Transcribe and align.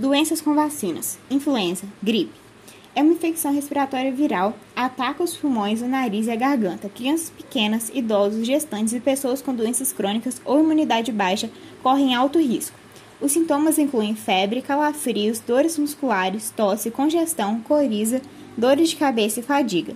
Doenças 0.00 0.40
com 0.40 0.54
vacinas: 0.54 1.18
influenza, 1.30 1.84
gripe. 2.02 2.32
É 2.96 3.02
uma 3.02 3.12
infecção 3.12 3.52
respiratória 3.52 4.10
viral, 4.10 4.56
ataca 4.74 5.22
os 5.22 5.36
pulmões, 5.36 5.82
o 5.82 5.86
nariz 5.86 6.26
e 6.26 6.30
a 6.30 6.36
garganta. 6.36 6.88
Crianças 6.88 7.28
pequenas, 7.28 7.90
idosos, 7.92 8.46
gestantes 8.46 8.94
e 8.94 9.00
pessoas 9.00 9.42
com 9.42 9.54
doenças 9.54 9.92
crônicas 9.92 10.40
ou 10.42 10.58
imunidade 10.58 11.12
baixa 11.12 11.50
correm 11.82 12.14
alto 12.14 12.38
risco. 12.38 12.78
Os 13.20 13.32
sintomas 13.32 13.76
incluem 13.78 14.14
febre, 14.14 14.62
calafrios, 14.62 15.38
dores 15.38 15.76
musculares, 15.76 16.50
tosse, 16.56 16.90
congestão, 16.90 17.60
coriza, 17.60 18.22
dores 18.56 18.88
de 18.88 18.96
cabeça 18.96 19.40
e 19.40 19.42
fadiga. 19.42 19.94